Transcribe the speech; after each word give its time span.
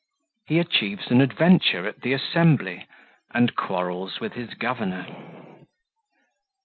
He 0.47 0.57
achieves 0.57 1.11
an 1.11 1.21
Adventure 1.21 1.85
at 1.87 2.01
the 2.01 2.11
Assembly, 2.11 2.87
and 3.35 3.55
quarrels 3.55 4.19
with 4.19 4.33
his 4.33 4.51
Governor. 4.55 5.05